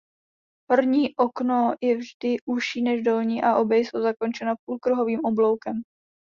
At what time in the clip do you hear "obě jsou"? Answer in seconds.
3.57-4.01